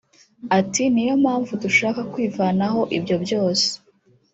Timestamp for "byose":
3.23-3.67